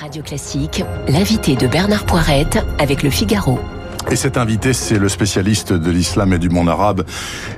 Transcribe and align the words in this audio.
Radio 0.00 0.22
Classique, 0.22 0.84
l'invité 1.08 1.54
de 1.54 1.66
Bernard 1.66 2.04
Poirette 2.04 2.58
avec 2.78 3.02
le 3.02 3.10
Figaro. 3.10 3.58
Et 4.10 4.16
cet 4.16 4.36
invité, 4.36 4.72
c'est 4.72 4.98
le 4.98 5.08
spécialiste 5.08 5.72
de 5.72 5.90
l'islam 5.90 6.32
et 6.32 6.38
du 6.38 6.48
monde 6.48 6.68
arabe, 6.68 7.04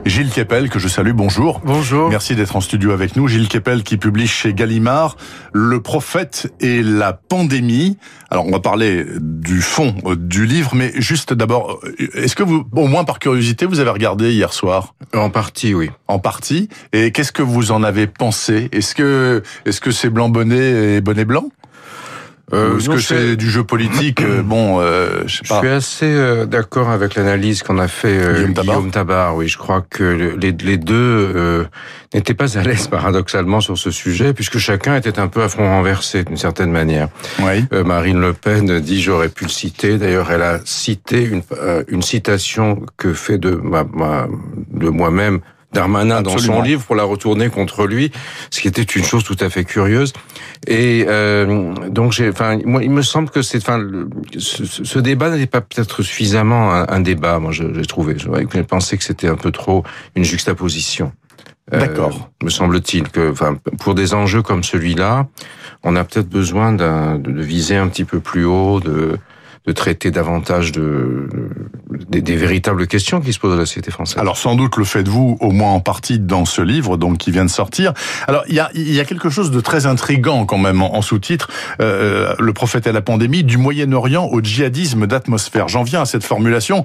Gilles 0.04 0.30
Kepel, 0.30 0.68
que 0.68 0.78
je 0.78 0.88
salue. 0.88 1.12
Bonjour. 1.12 1.60
Bonjour. 1.64 2.10
Merci 2.10 2.34
d'être 2.34 2.54
en 2.54 2.60
studio 2.60 2.90
avec 2.90 3.16
nous. 3.16 3.28
Gilles 3.28 3.48
Kepel 3.48 3.82
qui 3.82 3.96
publie 3.96 4.26
chez 4.26 4.52
Gallimard 4.52 5.16
Le 5.52 5.80
prophète 5.80 6.52
et 6.60 6.82
la 6.82 7.12
pandémie. 7.14 7.96
Alors, 8.30 8.46
on 8.46 8.50
va 8.50 8.60
parler 8.60 9.06
du 9.20 9.62
fond 9.62 9.94
euh, 10.04 10.16
du 10.16 10.44
livre, 10.44 10.74
mais 10.74 10.92
juste 10.96 11.32
d'abord, 11.32 11.80
euh, 11.84 12.22
est-ce 12.22 12.36
que 12.36 12.42
vous, 12.42 12.64
au 12.72 12.86
moins 12.88 13.04
par 13.04 13.20
curiosité, 13.20 13.64
vous 13.64 13.80
avez 13.80 13.90
regardé 13.90 14.32
hier 14.32 14.52
soir? 14.52 14.94
En 15.14 15.30
partie, 15.30 15.72
oui. 15.72 15.90
En 16.08 16.18
partie. 16.18 16.68
Et 16.92 17.10
qu'est-ce 17.10 17.32
que 17.32 17.42
vous 17.42 17.72
en 17.72 17.82
avez 17.82 18.06
pensé? 18.06 18.68
Est-ce 18.72 18.94
que, 18.94 19.42
est-ce 19.64 19.80
que 19.80 19.92
c'est 19.92 20.10
blanc 20.10 20.28
bonnet 20.28 20.96
et 20.96 21.00
bonnet 21.00 21.24
blanc? 21.24 21.48
Euh, 22.54 22.78
Est-ce 22.78 22.88
que 22.88 22.98
c'est 22.98 23.36
du 23.36 23.50
jeu 23.50 23.64
politique 23.64 24.22
euh, 24.22 24.42
Bon, 24.44 24.80
euh, 24.80 25.22
je 25.26 25.36
sais 25.36 25.42
pas. 25.48 25.60
Je 25.62 25.66
suis 25.66 25.74
assez 25.74 26.06
euh, 26.06 26.46
d'accord 26.46 26.90
avec 26.90 27.14
l'analyse 27.14 27.62
qu'on 27.62 27.78
a 27.78 27.88
fait 27.88 28.18
euh, 28.18 28.46
Guillaume, 28.46 28.90
Tabar. 28.90 29.36
Oui, 29.36 29.48
je 29.48 29.58
crois 29.58 29.84
que 29.88 30.36
les, 30.38 30.52
les 30.52 30.76
deux 30.76 31.66
n'étaient 32.14 32.34
pas 32.34 32.58
à 32.58 32.62
l'aise 32.62 32.86
paradoxalement 32.90 33.60
sur 33.60 33.76
ce 33.76 33.90
sujet, 33.90 34.32
puisque 34.32 34.58
chacun 34.58 34.96
était 34.96 35.18
un 35.18 35.28
peu 35.28 35.42
à 35.42 35.48
front 35.48 35.68
renversé 35.68 36.24
d'une 36.24 36.36
certaine 36.36 36.70
manière. 36.70 37.08
Oui. 37.40 37.64
Marine 37.84 38.20
Le 38.20 38.32
Pen 38.32 38.80
dit 38.80 39.02
j'aurais 39.02 39.28
pu 39.28 39.44
le 39.44 39.50
citer. 39.50 39.98
D'ailleurs, 39.98 40.30
elle 40.30 40.42
a 40.42 40.60
cité 40.64 41.24
une, 41.24 41.42
une 41.88 42.02
citation 42.02 42.82
que 42.96 43.12
fait 43.12 43.38
de 43.38 43.50
ma, 43.50 43.84
ma 43.84 44.28
de 44.70 44.88
moi-même 44.88 45.40
Darmanin 45.74 46.22
dans 46.22 46.38
son 46.38 46.62
livre 46.62 46.82
pour 46.82 46.94
la 46.94 47.04
retourner 47.04 47.50
contre 47.50 47.86
lui, 47.86 48.10
ce 48.50 48.60
qui 48.60 48.68
était 48.68 48.82
une 48.82 49.04
chose 49.04 49.24
tout 49.24 49.36
à 49.40 49.50
fait 49.50 49.64
curieuse. 49.64 50.12
Et 50.66 51.04
euh, 51.08 51.74
donc, 51.88 52.12
j'ai, 52.12 52.30
enfin, 52.30 52.58
moi, 52.64 52.82
il 52.82 52.90
me 52.90 53.02
semble 53.02 53.28
que 53.28 53.42
c'est, 53.42 53.58
enfin, 53.58 53.84
ce, 54.38 54.64
ce, 54.64 54.98
débat 54.98 55.30
n'était 55.30 55.46
pas 55.46 55.60
peut-être 55.60 56.02
suffisamment 56.02 56.72
un, 56.72 56.86
un, 56.88 57.00
débat. 57.00 57.38
Moi, 57.38 57.52
j'ai 57.52 57.84
trouvé. 57.86 58.16
J'ai 58.18 58.62
pensé 58.62 58.96
que 58.96 59.04
c'était 59.04 59.28
un 59.28 59.36
peu 59.36 59.50
trop 59.50 59.84
une 60.14 60.24
juxtaposition. 60.24 61.12
Euh, 61.72 61.80
D'accord. 61.80 62.30
me 62.42 62.50
semble-t-il 62.50 63.08
que, 63.08 63.30
enfin, 63.30 63.56
pour 63.78 63.94
des 63.94 64.14
enjeux 64.14 64.42
comme 64.42 64.62
celui-là, 64.62 65.26
on 65.82 65.96
a 65.96 66.04
peut-être 66.04 66.28
besoin 66.28 66.72
de, 66.72 67.18
de 67.18 67.42
viser 67.42 67.76
un 67.76 67.88
petit 67.88 68.04
peu 68.04 68.20
plus 68.20 68.44
haut, 68.44 68.80
de 68.80 69.18
de 69.66 69.72
traiter 69.72 70.10
davantage 70.10 70.72
de, 70.72 71.28
des, 72.08 72.20
des, 72.20 72.36
véritables 72.36 72.86
questions 72.86 73.20
qui 73.20 73.32
se 73.32 73.38
posent 73.38 73.54
à 73.54 73.56
la 73.56 73.64
société 73.64 73.90
française. 73.90 74.18
Alors 74.18 74.36
sans 74.36 74.56
doute 74.56 74.76
le 74.76 74.84
faites-vous 74.84 75.38
au 75.40 75.50
moins 75.52 75.72
en 75.72 75.80
partie 75.80 76.18
dans 76.18 76.44
ce 76.44 76.60
livre 76.60 76.98
donc 76.98 77.16
qui 77.16 77.30
vient 77.30 77.46
de 77.46 77.50
sortir. 77.50 77.94
Alors 78.28 78.44
il 78.48 78.54
y 78.54 78.60
a, 78.60 78.70
y 78.74 79.00
a 79.00 79.04
quelque 79.04 79.30
chose 79.30 79.50
de 79.50 79.60
très 79.60 79.86
intrigant 79.86 80.44
quand 80.44 80.58
même 80.58 80.82
en, 80.82 80.94
en 80.94 81.02
sous-titre, 81.02 81.48
euh, 81.80 82.34
le 82.38 82.52
prophète 82.52 82.86
et 82.86 82.92
la 82.92 83.00
pandémie, 83.00 83.42
du 83.42 83.56
Moyen-Orient 83.56 84.26
au 84.26 84.42
djihadisme 84.42 85.06
d'atmosphère. 85.06 85.68
J'en 85.68 85.82
viens 85.82 86.02
à 86.02 86.06
cette 86.06 86.24
formulation. 86.24 86.82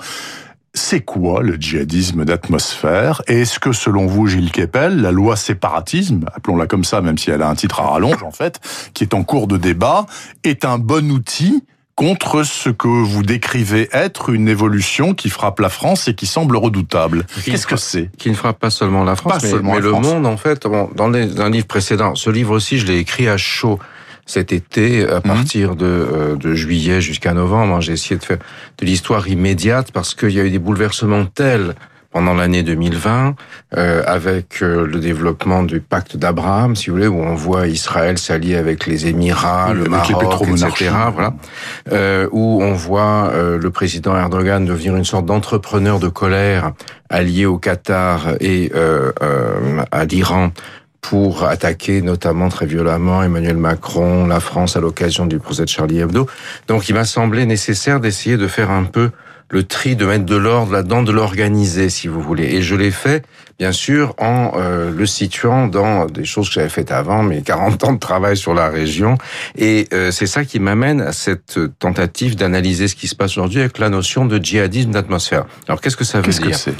C'est 0.74 1.02
quoi 1.02 1.42
le 1.42 1.56
djihadisme 1.56 2.26
d'atmosphère? 2.26 3.24
Et 3.28 3.42
est-ce 3.42 3.60
que, 3.60 3.72
selon 3.72 4.06
vous, 4.06 4.28
Gilles 4.28 4.52
Kepel, 4.52 5.02
la 5.02 5.12
loi 5.12 5.36
séparatisme, 5.36 6.26
appelons-la 6.34 6.68
comme 6.68 6.84
ça, 6.84 7.02
même 7.02 7.18
si 7.18 7.32
elle 7.32 7.42
a 7.42 7.50
un 7.50 7.56
titre 7.56 7.80
à 7.82 7.90
rallonge 7.90 8.22
en 8.22 8.32
fait, 8.32 8.60
qui 8.94 9.04
est 9.04 9.16
en 9.16 9.24
cours 9.24 9.48
de 9.48 9.58
débat, 9.58 10.06
est 10.44 10.66
un 10.66 10.78
bon 10.78 11.12
outil 11.12 11.64
contre 12.00 12.44
ce 12.44 12.70
que 12.70 12.88
vous 12.88 13.24
décrivez 13.24 13.90
être 13.92 14.30
une 14.30 14.48
évolution 14.48 15.14
qui 15.14 15.30
frappe 15.30 15.60
la 15.60 15.68
France 15.68 16.08
et 16.08 16.14
qui 16.14 16.28
semble 16.28 16.56
redoutable. 16.56 17.26
Qu'est-ce 17.44 17.68
que 17.68 17.76
c'est? 17.76 18.10
Qui 18.18 18.30
ne 18.30 18.36
frappe 18.36 18.58
pas 18.58 18.70
seulement 18.70 19.04
la 19.04 19.18
France, 19.18 19.34
pas 19.34 19.40
mais, 19.44 19.50
seulement 19.50 19.74
mais 19.74 19.82
la 19.82 19.88
le 19.88 19.92
monde 19.92 20.26
en 20.26 20.38
fait. 20.38 20.66
Bon, 20.66 20.90
dans 20.96 21.10
les, 21.10 21.42
un 21.42 21.50
livre 21.50 21.68
précédent, 21.68 22.16
ce 22.16 22.30
livre 22.30 22.56
aussi, 22.56 22.80
je 22.80 22.88
l'ai 22.88 23.00
écrit 23.00 23.28
à 23.28 23.36
chaud 23.36 23.80
cet 24.26 24.54
été, 24.54 25.10
à 25.10 25.20
partir 25.20 25.76
de, 25.76 25.86
euh, 25.86 26.36
de 26.38 26.54
juillet 26.54 27.02
jusqu'à 27.02 27.34
novembre. 27.34 27.82
J'ai 27.82 27.92
essayé 27.92 28.16
de 28.16 28.24
faire 28.24 28.40
de 28.78 28.86
l'histoire 28.86 29.28
immédiate 29.28 29.92
parce 29.92 30.16
qu'il 30.16 30.32
y 30.32 30.40
a 30.40 30.46
eu 30.46 30.52
des 30.52 30.60
bouleversements 30.60 31.26
tels 31.26 31.76
pendant 32.12 32.34
l'année 32.34 32.64
2020, 32.64 33.36
euh, 33.78 34.04
avec 34.06 34.64
euh, 34.64 34.86
le 34.88 35.00
développement 35.00 35.64
du 35.64 35.80
pacte 35.80 36.18
d'Abraham, 36.18 36.76
si 36.76 36.90
vous 36.90 36.96
voulez, 36.96 37.08
où 37.08 37.22
on 37.22 37.36
voit 37.36 37.68
Israël 37.68 38.18
s'allier 38.18 38.56
avec 38.56 38.88
les 38.88 39.08
Émirats, 39.08 39.74
le 39.74 39.86
Maroc, 39.86 40.48
les 40.48 40.64
etc. 40.64 40.92
Voilà, 41.14 41.34
euh, 41.92 42.28
où 42.32 42.64
on 42.64 42.74
voit 42.74 43.30
euh, 43.32 43.60
le 43.60 43.70
président 43.70 44.18
Erdogan 44.18 44.66
devenir 44.66 44.96
une 44.96 45.06
sorte 45.06 45.26
d'entrepreneur 45.26 46.00
de 46.00 46.08
colère 46.08 46.74
allié 47.10 47.46
au 47.46 47.58
Qatar 47.58 48.34
et 48.40 48.72
euh, 48.76 49.12
à 49.92 50.06
l'Iran 50.06 50.52
pour 51.02 51.46
attaquer 51.46 52.02
notamment 52.02 52.50
très 52.50 52.66
violemment 52.66 53.24
Emmanuel 53.24 53.58
Macron, 53.58 54.28
la 54.28 54.40
France 54.40 54.76
à 54.76 54.80
l'occasion 54.80 55.26
du 55.26 55.40
procès 55.40 55.64
de 55.64 55.70
Charlie 55.70 56.00
Hebdo. 56.00 56.28
Donc 56.68 56.90
il 56.90 56.96
m'a 56.96 57.06
semblé 57.06 57.46
nécessaire 57.46 58.00
d'essayer 58.00 58.38
de 58.38 58.48
faire 58.48 58.72
un 58.72 58.84
peu 58.84 59.12
le 59.50 59.64
tri, 59.64 59.96
de 59.96 60.06
mettre 60.06 60.26
de 60.26 60.36
l'ordre 60.36 60.72
là-dedans, 60.72 61.02
de 61.04 61.12
l'organiser, 61.12 61.90
si 61.90 62.08
vous 62.08 62.22
voulez. 62.22 62.46
Et 62.56 62.62
je 62.62 62.76
l'ai 62.76 62.92
fait, 62.92 63.26
bien 63.58 63.72
sûr, 63.72 64.14
en 64.20 64.52
euh, 64.56 64.92
le 64.92 65.06
situant 65.06 65.68
dans 65.68 66.06
des 66.06 66.26
choses 66.26 66.50
que 66.50 66.56
j'avais 66.56 66.70
faites 66.70 66.92
avant, 66.92 67.24
mes 67.24 67.42
40 67.42 67.84
ans 67.84 67.94
de 67.94 68.00
travail 68.00 68.38
sur 68.38 68.54
la 68.54 68.70
région. 68.70 69.18
Et 69.58 69.88
euh, 69.94 70.12
c'est 70.12 70.28
ça 70.28 70.46
qui 70.46 70.60
m'amène 70.60 71.02
à 71.02 71.14
cette 71.14 71.60
tentative 71.80 72.36
d'analyser 72.36 72.88
ce 72.88 72.96
qui 72.96 73.08
se 73.08 73.16
passe 73.16 73.32
aujourd'hui 73.32 73.62
avec 73.62 73.80
la 73.80 73.90
notion 73.90 74.26
de 74.26 74.38
djihadisme 74.38 74.92
d'atmosphère. 74.92 75.46
Alors, 75.68 75.82
qu'est-ce 75.82 75.98
que 75.98 76.04
ça 76.04 76.20
veut 76.20 76.26
Qu'est-ce 76.26 76.42
dire? 76.42 76.52
que 76.52 76.56
c'est? 76.58 76.76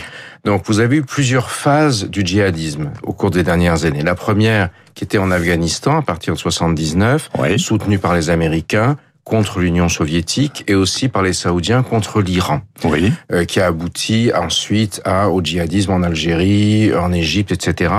Donc, 0.46 0.64
vous 0.68 0.80
avez 0.80 0.98
eu 0.98 1.04
plusieurs 1.04 1.52
phases 1.52 2.06
du 2.06 2.22
djihadisme 2.26 2.92
au 3.04 3.14
cours 3.14 3.32
des 3.32 3.44
dernières 3.44 3.84
années. 3.84 4.04
La 4.04 4.16
première, 4.16 4.70
qui 4.96 5.04
était 5.04 5.18
en 5.18 5.32
Afghanistan 5.32 5.98
à 5.98 6.02
partir 6.02 6.34
de 6.34 6.40
79, 6.40 7.30
oui. 7.40 7.60
soutenue 7.60 8.00
par 8.00 8.14
les 8.14 8.30
Américains 8.30 8.96
contre 9.24 9.60
l'Union 9.60 9.90
soviétique 9.90 10.64
et 10.68 10.74
aussi 10.76 11.08
par 11.08 11.22
les 11.22 11.34
Saoudiens 11.34 11.84
contre 11.84 12.22
l'Iran, 12.22 12.62
oui. 12.84 13.12
euh, 13.32 13.46
qui 13.46 13.60
a 13.60 13.68
abouti 13.68 14.32
ensuite 14.36 15.02
à, 15.06 15.30
au 15.30 15.42
djihadisme 15.44 15.92
en 15.92 16.02
Algérie, 16.04 16.92
en 16.96 17.12
Égypte, 17.14 17.52
etc., 17.52 17.94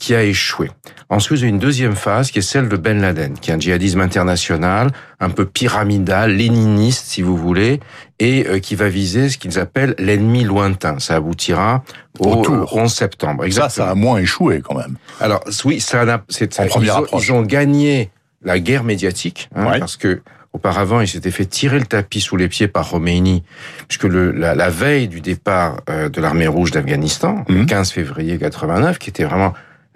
qui 0.00 0.14
a 0.16 0.24
échoué. 0.24 0.70
Ensuite, 1.08 1.38
il 1.38 1.42
y 1.42 1.46
a 1.46 1.48
une 1.48 1.60
deuxième 1.60 1.94
phase 1.94 2.32
qui 2.32 2.40
est 2.40 2.42
celle 2.42 2.68
de 2.68 2.76
Ben 2.76 3.00
Laden, 3.00 3.38
qui 3.38 3.52
est 3.52 3.54
un 3.54 3.60
djihadisme 3.60 4.00
international, 4.00 4.90
un 5.20 5.30
peu 5.30 5.44
pyramidal, 5.46 6.32
léniniste, 6.32 7.06
si 7.06 7.22
vous 7.22 7.36
voulez, 7.36 7.78
et 8.18 8.44
euh, 8.48 8.58
qui 8.58 8.74
va 8.74 8.88
viser 8.88 9.28
ce 9.28 9.38
qu'ils 9.38 9.60
appellent 9.60 9.94
l'ennemi 9.98 10.42
lointain. 10.42 10.98
Ça 10.98 11.14
aboutira 11.14 11.84
au 12.18 12.32
Autour. 12.32 12.76
11 12.76 12.92
septembre. 12.92 13.44
Ça, 13.52 13.68
ça 13.68 13.88
a 13.90 13.94
moins 13.94 14.18
échoué 14.18 14.60
quand 14.60 14.74
même. 14.76 14.96
Alors, 15.20 15.44
oui, 15.64 15.80
ça 15.80 16.22
c'est, 16.28 16.58
En 16.58 16.80
ils, 16.82 16.90
ont, 16.90 16.94
approche. 16.96 17.26
ils 17.28 17.32
ont 17.32 17.42
gagné 17.42 18.10
la 18.42 18.58
guerre 18.58 18.82
médiatique, 18.82 19.48
hein, 19.54 19.66
Ouais. 19.70 19.78
parce 19.78 19.96
que 19.96 20.20
Auparavant, 20.54 21.00
il 21.00 21.08
s'était 21.08 21.32
fait 21.32 21.44
tirer 21.46 21.78
le 21.80 21.84
tapis 21.84 22.20
sous 22.20 22.36
les 22.36 22.48
pieds 22.48 22.68
par 22.68 22.88
Khomeini, 22.88 23.42
puisque 23.88 24.04
le, 24.04 24.30
la, 24.30 24.54
la 24.54 24.70
veille 24.70 25.08
du 25.08 25.20
départ 25.20 25.78
euh, 25.90 26.08
de 26.08 26.20
l'armée 26.20 26.46
rouge 26.46 26.70
d'Afghanistan, 26.70 27.44
le 27.48 27.56
Mhm. 27.62 27.66
15 27.66 27.90
février 27.90 28.38
89, 28.38 28.98
qui 28.98 29.10
était 29.10 29.24
vraiment 29.24 29.52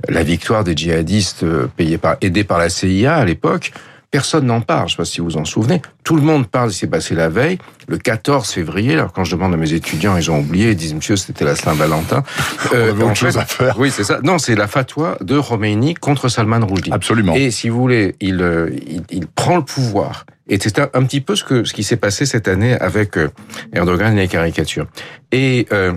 la 0.09 0.23
victoire 0.25 0.65
des 0.65 0.77
djihadistes 0.77 1.45
euh, 1.45 1.69
payés 1.77 1.97
par, 1.99 2.17
aidés 2.21 2.45
par 2.45 2.59
la 2.59 2.69
CIA 2.71 3.15
à 3.17 3.25
l'époque, 3.25 3.71
personne 4.11 4.47
n'en 4.47 4.61
parle. 4.61 4.89
Je 4.89 4.95
ne 4.95 4.97
sais 4.97 4.97
pas 4.97 5.05
si 5.05 5.21
vous 5.21 5.27
vous 5.31 5.37
en 5.37 5.45
souvenez. 5.45 5.81
Tout 6.03 6.17
le 6.17 6.23
monde 6.23 6.49
parle 6.49 6.69
de 6.69 6.73
ce 6.73 6.79
qui 6.79 6.81
s'est 6.81 6.87
passé 6.89 7.15
la 7.15 7.29
veille, 7.29 7.59
le 7.87 7.99
14 7.99 8.51
février. 8.51 8.95
Alors 8.95 9.13
quand 9.13 9.23
je 9.23 9.37
demande 9.37 9.55
à 9.55 9.57
mes 9.57 9.73
étudiants, 9.75 10.17
ils 10.17 10.29
ont 10.31 10.41
oublié, 10.41 10.71
ils 10.71 10.77
disent 10.77 10.95
monsieur, 10.95 11.15
c'était 11.17 11.45
la 11.45 11.55
Saint-Valentin. 11.55 12.25
On 12.73 12.75
avait 12.75 12.91
autre 12.91 13.07
en 13.07 13.15
chose 13.15 13.39
à 13.39 13.45
faire. 13.45 13.79
Oui, 13.79 13.93
c'est 13.93 14.05
ça. 14.05 14.19
Non, 14.25 14.39
c'est 14.39 14.57
la 14.57 14.67
fatwa 14.67 15.19
de 15.21 15.39
Khomeini 15.39 15.95
contre 15.95 16.29
Salman 16.29 16.67
Rushdie. 16.67 16.91
Absolument. 16.93 17.35
Et 17.37 17.51
si 17.53 17.69
vous 17.69 17.79
voulez, 17.79 18.17
il, 18.21 18.41
euh, 18.43 18.71
il, 18.89 19.03
il 19.11 19.27
prend 19.29 19.57
le 19.57 19.65
pouvoir. 19.65 20.25
Et 20.49 20.59
c'est 20.59 20.79
un, 20.79 21.05
petit 21.05 21.21
peu 21.21 21.37
ce, 21.37 21.45
que, 21.45 21.65
ce 21.65 21.75
qui 21.75 21.85
s'est 21.85 21.97
passé 21.97 22.25
cette 22.25 22.49
année 22.49 22.75
avec 22.75 23.19
euh, 23.19 23.29
Erdogan 23.73 24.17
et 24.17 24.23
les 24.23 24.29
caricatures. 24.29 24.87
Et 25.31 25.67
euh, 25.73 25.93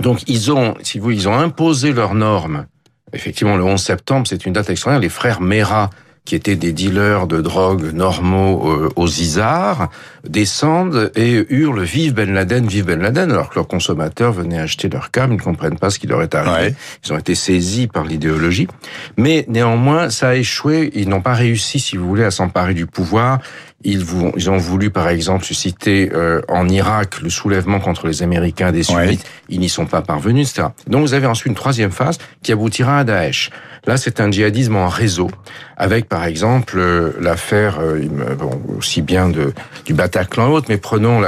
donc, 0.00 0.22
ils 0.26 0.52
ont, 0.52 0.74
si 0.82 0.98
vous 0.98 1.10
ils 1.10 1.28
ont 1.28 1.34
imposé 1.34 1.92
leurs 1.92 2.14
normes. 2.14 2.66
Effectivement, 3.12 3.56
le 3.56 3.64
11 3.64 3.80
septembre, 3.82 4.26
c'est 4.26 4.46
une 4.46 4.52
date 4.52 4.70
extraordinaire. 4.70 5.02
Les 5.02 5.08
frères 5.08 5.40
Mera, 5.40 5.90
qui 6.24 6.36
étaient 6.36 6.54
des 6.56 6.72
dealers 6.72 7.26
de 7.26 7.40
drogue 7.40 7.92
normaux 7.92 8.70
euh, 8.70 8.88
aux 8.94 9.08
Isards, 9.08 9.88
descendent 10.26 11.10
et 11.16 11.44
hurlent 11.50 11.82
Vive 11.82 12.14
Ben 12.14 12.32
Laden, 12.32 12.66
vive 12.66 12.84
Ben 12.86 13.00
Laden, 13.00 13.32
alors 13.32 13.50
que 13.50 13.56
leurs 13.56 13.66
consommateurs 13.66 14.32
venaient 14.32 14.60
acheter 14.60 14.88
leur 14.88 15.10
cam, 15.10 15.32
ils 15.32 15.36
ne 15.36 15.42
comprennent 15.42 15.78
pas 15.78 15.90
ce 15.90 15.98
qui 15.98 16.06
leur 16.06 16.22
est 16.22 16.34
arrivé. 16.34 16.68
Ouais. 16.68 16.74
Ils 17.04 17.12
ont 17.12 17.18
été 17.18 17.34
saisis 17.34 17.88
par 17.88 18.04
l'idéologie. 18.04 18.68
Mais 19.16 19.44
néanmoins, 19.48 20.10
ça 20.10 20.28
a 20.30 20.34
échoué. 20.36 20.90
Ils 20.94 21.08
n'ont 21.08 21.20
pas 21.22 21.34
réussi, 21.34 21.80
si 21.80 21.96
vous 21.96 22.06
voulez, 22.06 22.24
à 22.24 22.30
s'emparer 22.30 22.74
du 22.74 22.86
pouvoir. 22.86 23.40
Ils, 23.84 24.04
ils 24.36 24.48
ont 24.48 24.58
voulu, 24.58 24.90
par 24.90 25.08
exemple, 25.08 25.44
susciter 25.44 26.10
euh, 26.14 26.40
en 26.48 26.68
Irak 26.68 27.20
le 27.20 27.30
soulèvement 27.30 27.80
contre 27.80 28.06
les 28.06 28.22
Américains 28.22 28.70
des 28.70 28.88
Ouais. 28.92 29.06
sunnites. 29.06 29.24
Ils 29.48 29.58
n'y 29.58 29.68
sont 29.68 29.86
pas 29.86 30.02
parvenus, 30.02 30.50
etc. 30.50 30.68
Donc 30.86 31.00
vous 31.02 31.14
avez 31.14 31.26
ensuite 31.26 31.48
une 31.48 31.54
troisième 31.56 31.90
phase 31.90 32.18
qui 32.44 32.52
aboutira 32.52 32.98
à 33.00 33.04
Daesh. 33.04 33.50
Là, 33.86 33.96
c'est 33.96 34.20
un 34.20 34.30
djihadisme 34.30 34.76
en 34.76 34.88
réseau, 34.88 35.28
avec 35.76 36.08
par 36.08 36.24
exemple 36.24 36.74
euh, 36.78 37.10
l'affaire, 37.20 37.78
euh, 37.80 38.00
bon, 38.38 38.62
aussi 38.78 39.02
bien 39.02 39.28
de, 39.28 39.52
du 39.84 39.92
Bataclan 39.92 40.48
et 40.48 40.52
autres, 40.52 40.66
mais 40.68 40.76
prenons 40.76 41.20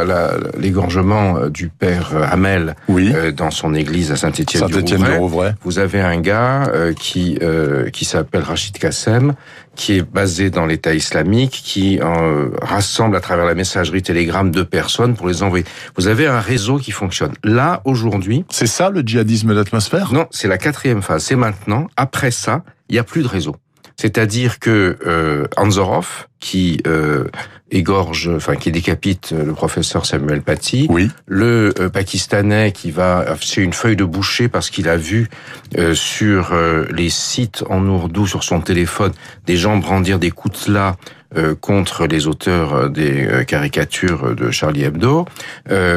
l'égorgement 0.57 1.37
euh, 1.37 1.51
du 1.51 1.69
père 1.69 2.13
Hamel 2.31 2.77
Oui. 2.89 3.11
euh, 3.13 3.33
dans 3.33 3.51
son 3.51 3.75
église 3.75 4.13
à 4.13 4.17
Saint-Étienne. 4.17 4.69
Saint-Étienne 4.69 5.03
du 5.03 5.11
Rouvray. 5.19 5.53
Vous 5.65 5.79
avez 5.81 6.01
un 6.01 6.21
gars 6.21 6.69
euh, 6.73 6.93
qui 6.93 7.39
euh, 7.43 7.91
qui 7.91 8.05
s'appelle 8.05 8.43
Rachid 8.43 8.79
Kassem, 8.79 9.35
qui 9.75 9.99
est 9.99 10.03
basé 10.03 10.51
dans 10.51 10.67
l'État 10.67 10.95
islamique, 10.95 11.63
qui 11.65 11.99
euh, 12.01 12.51
rassemble 12.63 13.17
à 13.17 13.21
travers 13.21 13.45
la 13.45 13.55
messagerie 13.55 14.03
Telegram 14.03 14.51
deux 14.51 14.65
personnes 14.65 15.15
pour 15.15 15.29
les 15.29 15.43
envoyer. 15.43 15.65
Vous 15.97 16.09
avez 16.09 16.27
un 16.27 16.41
réseau 16.41 16.79
qui 16.79 16.91
fonctionne. 16.91 17.33
Là, 17.43 17.83
aujourd'hui... 17.85 18.45
C'est 18.51 18.67
ça 18.67 18.91
le 18.91 19.01
djihadisme 19.01 19.55
d'atmosphère 19.55 20.13
Non, 20.13 20.27
c'est 20.31 20.49
la 20.49 20.59
quatrième 20.59 21.03
phase. 21.03 21.25
C'est 21.25 21.37
maintenant. 21.37 21.89
Après 21.97 22.31
ça, 22.31 22.63
il 22.89 22.95
n'y 22.95 22.99
a 22.99 23.05
plus 23.05 23.23
de 23.23 23.29
réseau. 23.29 23.57
C'est-à-dire 23.97 24.59
que 24.59 24.99
euh, 25.07 25.47
Anzorov, 25.57 26.27
qui 26.41 26.81
euh, 26.87 27.27
égorge, 27.75 28.31
enfin 28.35 28.57
qui 28.57 28.71
décapite 28.71 29.33
le 29.33 29.53
professeur 29.53 30.07
Samuel 30.07 30.43
Paty, 30.43 30.87
oui. 30.89 31.11
le 31.27 31.75
euh, 31.81 31.89
Pakistanais 31.89 32.73
qui 32.73 32.91
va, 32.91 33.25
c'est 33.41 33.61
une 33.61 33.73
feuille 33.73 33.97
de 33.97 34.05
boucher 34.05 34.49
parce 34.49 34.71
qu'il 34.71 34.89
a 34.89 34.97
vu 34.97 35.29
euh, 35.77 35.95
sur 35.95 36.53
euh, 36.53 36.87
les 36.91 37.11
sites 37.11 37.65
en 37.69 37.87
ourdou 37.87 38.27
sur 38.27 38.45
son 38.45 38.61
téléphone 38.61 39.13
des 39.47 39.57
gens 39.57 39.77
brandir 39.77 40.19
des 40.19 40.31
coutelas 40.31 40.97
euh, 41.37 41.55
contre 41.55 42.07
les 42.07 42.27
auteurs 42.27 42.91
des 42.91 43.45
caricatures 43.47 44.37
de 44.37 44.51
Charlie 44.51 44.85
Hebdo, 44.85 45.27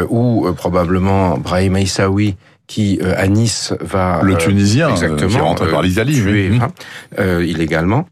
ou 0.10 0.48
probablement 0.56 1.38
Brahim 1.38 1.78
Aissaoui 1.78 2.36
qui 2.68 3.00
euh, 3.02 3.14
à 3.18 3.28
Nice 3.28 3.74
va 3.80 4.20
le 4.22 4.36
Tunisien 4.36 4.90
exactement 4.90 5.30
qui 5.30 5.38
rentre 5.38 5.72
par 5.72 5.82
l'Italie 5.82 6.16
tuer, 6.22 6.50
oui. 6.52 6.60
euh, 7.18 7.44
illégalement. 7.46 8.08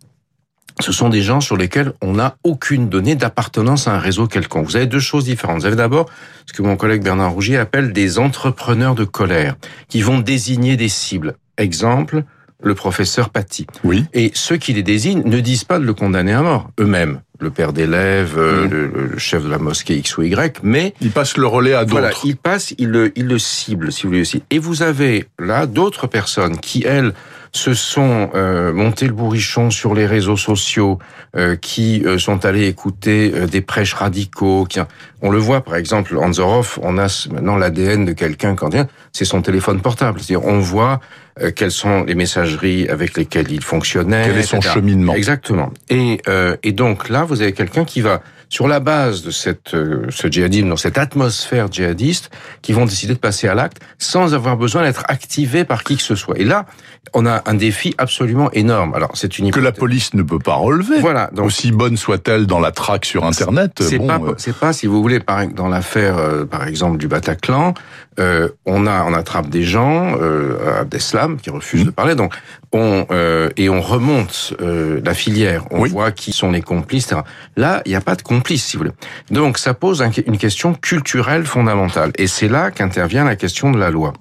Ce 0.82 0.92
sont 0.92 1.10
des 1.10 1.22
gens 1.22 1.40
sur 1.40 1.56
lesquels 1.56 1.94
on 2.02 2.14
n'a 2.14 2.36
aucune 2.44 2.90
donnée 2.90 3.16
d'appartenance 3.16 3.88
à 3.88 3.96
un 3.96 4.00
réseau 4.00 4.28
quelconque. 4.28 4.66
Vous 4.66 4.76
avez 4.76 4.88
deux 4.88 5.00
choses 5.00 5.26
différentes. 5.26 5.60
Vous 5.60 5.66
avez 5.66 5.76
d'abord 5.76 6.10
ce 6.46 6.54
que 6.54 6.62
mon 6.62 6.76
collègue 6.76 7.02
Bernard 7.02 7.32
Rougier 7.32 7.58
appelle 7.58 7.94
des 7.94 8.20
entrepreneurs 8.20 8.96
de 8.96 9.06
colère, 9.06 9.56
qui 9.88 10.02
vont 10.02 10.20
désigner 10.20 10.76
des 10.76 10.90
cibles. 10.90 11.36
Exemple, 11.58 12.24
le 12.62 12.76
professeur 12.76 13.30
Paty. 13.30 13.68
Oui. 13.84 14.06
Et 14.14 14.32
ceux 14.34 14.58
qui 14.58 14.74
les 14.74 14.84
désignent 14.84 15.24
ne 15.26 15.40
disent 15.40 15.64
pas 15.64 15.80
de 15.80 15.86
le 15.86 15.94
condamner 15.94 16.34
à 16.34 16.42
mort 16.42 16.72
eux-mêmes 16.80 17.22
le 17.40 17.50
père 17.50 17.74
d'élèves, 17.74 18.38
mmh. 18.38 18.70
le, 18.70 18.88
le, 18.88 19.18
chef 19.18 19.44
de 19.44 19.50
la 19.50 19.58
mosquée 19.58 19.98
X 19.98 20.18
ou 20.18 20.24
Y, 20.24 20.60
mais 20.64 20.94
il 21.02 21.12
passe 21.12 21.38
le 21.38 21.48
relais 21.48 21.74
à 21.74 21.84
d'autres. 21.84 22.00
Voilà, 22.00 22.12
il 22.24 22.38
passe, 22.38 22.74
il 22.78 22.90
le, 22.90 23.12
il 23.18 23.28
le 23.28 23.38
cible, 23.40 23.92
si 23.92 24.04
vous 24.04 24.10
voulez 24.10 24.22
aussi. 24.22 24.44
Et 24.52 24.60
vous 24.60 24.84
avez 24.84 25.26
là 25.38 25.66
d'autres 25.66 26.08
personnes 26.08 26.58
qui 26.58 26.84
elles 26.86 27.14
se 27.56 27.74
sont 27.74 28.30
euh, 28.36 28.74
montées 28.74 29.08
le 29.08 29.14
bourrichon 29.14 29.70
sur 29.70 29.94
les 29.94 30.06
réseaux 30.06 30.36
sociaux, 30.38 31.00
euh, 31.38 31.56
qui 31.56 32.04
euh, 32.06 32.18
sont 32.18 32.46
allées 32.46 32.68
écouter 32.68 33.32
euh, 33.34 33.48
des 33.48 33.62
prêches 33.62 33.94
radicaux. 33.94 34.66
Qui, 34.66 34.80
on 35.22 35.32
le 35.32 35.38
voit 35.38 35.62
par 35.62 35.76
exemple, 35.76 36.18
Anzorov, 36.18 36.80
on 36.82 36.98
a 36.98 37.28
maintenant 37.32 37.56
l'ADN 37.56 38.06
de 38.06 38.12
quelqu'un 38.12 38.56
quand 38.56 38.72
c'est 39.14 39.26
son 39.26 39.42
téléphone 39.42 39.80
portable. 39.80 40.20
C'est-à-dire 40.20 40.46
on 40.46 40.60
voit 40.60 41.00
euh, 41.42 41.52
quelles 41.52 41.72
sont 41.72 42.04
les 42.04 42.16
messageries 42.16 42.88
avec 42.88 43.18
lesquelles 43.18 43.52
il 43.52 43.64
fonctionnait. 43.64 44.24
Quel 44.28 44.38
est 44.38 44.44
son 44.44 44.58
etc. 44.58 44.76
cheminement 44.76 45.14
Exactement. 45.14 45.72
Et, 45.90 46.22
euh, 46.28 46.56
et 46.64 46.72
donc 46.72 47.10
là, 47.10 47.24
vous 47.26 47.42
avez 47.42 47.52
quelqu'un 47.52 47.84
qui 47.84 48.02
va, 48.02 48.22
sur 48.50 48.68
la 48.68 48.80
base 48.80 49.24
de 49.24 49.32
cette, 49.32 49.74
euh, 49.74 50.08
ce 50.10 50.28
djihadisme, 50.28 50.70
dans 50.70 50.78
cette 50.78 50.98
atmosphère 50.98 51.72
djihadiste, 51.72 52.30
qui 52.62 52.74
vont 52.74 52.86
décider 52.86 53.14
de 53.14 53.20
passer 53.20 53.48
à 53.48 53.56
l'acte 53.56 53.78
sans 53.98 54.34
avoir 54.34 54.58
besoin 54.58 54.84
d'être 54.84 55.04
activés 55.08 55.66
par 55.66 55.84
qui 55.84 55.98
que 55.98 56.04
ce 56.04 56.16
soit. 56.16 56.38
Et 56.38 56.44
là, 56.44 56.66
on 57.14 57.26
a 57.26 57.44
un 57.46 57.54
défi 57.54 57.94
absolument 57.98 58.52
énorme. 58.52 58.94
Alors, 58.94 59.12
c'est 59.14 59.40
une 59.40 59.52
que 59.52 59.60
la 59.60 59.72
police 59.72 60.14
ne 60.14 60.24
peut 60.24 60.40
pas 60.40 60.56
relever. 60.56 61.00
Voilà. 61.00 61.30
Donc, 61.34 61.46
aussi 61.46 61.72
bonne 61.72 61.98
soit-elle 61.98 62.46
dans 62.46 62.60
la 62.60 62.72
traque 62.72 63.06
sur 63.06 63.26
Internet. 63.26 63.74
C'est 63.82 63.98
bon, 63.98 64.08
pas, 64.08 64.20
euh... 64.20 64.34
c'est 64.38 64.56
pas, 64.56 64.74
si 64.74 64.88
vous 64.88 65.02
voulez, 65.02 65.20
par, 65.20 65.48
dans 65.48 65.68
l'affaire, 65.68 66.18
euh, 66.18 66.46
par 66.46 66.68
exemple, 66.68 66.98
du 66.98 67.08
Bataclan, 67.08 67.74
euh, 68.20 68.50
on 68.66 68.88
a, 68.88 69.04
on 69.04 69.14
attrape 69.14 69.50
des 69.50 69.64
gens, 69.64 70.16
euh, 70.22 70.80
Abdeslam, 70.82 71.38
qui 71.38 71.50
refusent 71.50 71.82
Mmh. 71.84 71.86
de 71.88 71.92
parler, 71.92 72.16
donc 72.16 72.34
on 72.72 73.06
euh, 73.12 73.50
et 73.58 73.68
on 73.70 73.82
remonte 73.82 74.54
euh, 74.62 75.02
la 75.04 75.14
filière, 75.14 75.66
on 75.72 75.82
Oui. 75.82 75.90
voit 75.90 76.12
qui 76.12 76.32
sont 76.32 76.52
les 76.52 76.62
complices. 76.62 77.06
etc. 77.08 77.22
Là, 77.58 77.82
il 77.86 77.90
n'y 77.90 77.96
a 77.96 78.02
pas 78.02 78.16
de 78.16 78.22
complices, 78.22 78.66
si 78.66 78.78
vous 78.78 78.84
voulez. 78.84 78.96
Donc, 79.32 79.58
ça 79.58 79.74
pose 79.74 80.02
un- 80.02 80.12
une 80.28 80.38
question 80.38 80.74
culturelle 80.74 81.46
fondamentale, 81.46 82.12
et 82.18 82.28
c'est 82.28 82.48
là 82.48 82.72
qu'intervient 82.72 83.26
la 83.26 83.36
question 83.36 83.72
de 83.72 83.78
la 83.80 83.90
loi. 83.92 84.14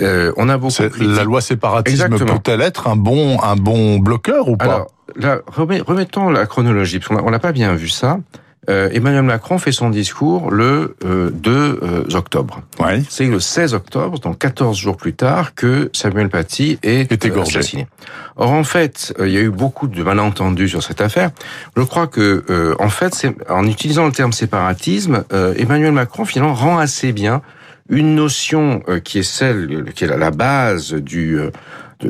Euh, 0.00 0.32
on 0.36 0.48
a 0.48 0.56
beaucoup 0.58 0.82
la 1.00 1.24
loi 1.24 1.40
séparatisme 1.40 2.08
peut-elle 2.08 2.60
être 2.60 2.88
un 2.88 2.96
bon, 2.96 3.40
un 3.42 3.56
bon 3.56 3.98
bloqueur 3.98 4.48
ou 4.48 4.56
pas? 4.56 4.64
Alors, 4.64 4.86
là, 5.16 5.38
remet- 5.46 5.82
remettons 5.82 6.30
la 6.30 6.46
chronologie, 6.46 6.98
parce 7.00 7.08
qu'on 7.20 7.30
n'a 7.30 7.38
pas 7.38 7.52
bien 7.52 7.74
vu 7.74 7.88
ça. 7.88 8.18
Euh, 8.70 8.88
Emmanuel 8.92 9.22
Macron 9.22 9.58
fait 9.58 9.72
son 9.72 9.90
discours 9.90 10.50
le 10.50 10.96
euh, 11.04 11.30
2 11.30 11.50
euh, 11.82 12.04
octobre. 12.14 12.62
Ouais. 12.78 13.02
C'est 13.08 13.26
le 13.26 13.40
16 13.40 13.74
octobre, 13.74 14.18
donc 14.20 14.38
14 14.38 14.76
jours 14.76 14.96
plus 14.96 15.12
tard, 15.14 15.54
que 15.54 15.90
Samuel 15.92 16.28
Paty 16.28 16.78
est, 16.82 17.12
Est 17.12 17.24
euh, 17.24 17.28
égorgé. 17.28 17.58
assassiné. 17.58 17.86
Or, 18.36 18.50
en 18.52 18.64
fait, 18.64 19.14
euh, 19.20 19.28
il 19.28 19.34
y 19.34 19.36
a 19.36 19.40
eu 19.42 19.50
beaucoup 19.50 19.86
de 19.86 20.02
malentendus 20.02 20.68
sur 20.68 20.82
cette 20.82 21.00
affaire. 21.00 21.30
Je 21.76 21.82
crois 21.82 22.06
que, 22.06 22.44
euh, 22.50 22.74
en 22.78 22.88
fait, 22.88 23.26
en 23.48 23.66
utilisant 23.66 24.06
le 24.06 24.12
terme 24.12 24.32
séparatisme, 24.32 25.24
euh, 25.32 25.54
Emmanuel 25.58 25.92
Macron, 25.92 26.24
finalement, 26.24 26.54
rend 26.54 26.78
assez 26.78 27.12
bien 27.12 27.42
une 27.90 28.14
notion 28.14 28.82
euh, 28.88 28.98
qui 28.98 29.18
est 29.18 29.22
celle, 29.22 29.92
qui 29.94 30.04
est 30.04 30.08
la- 30.08 30.16
la 30.16 30.30
base 30.30 30.94
du... 30.94 31.38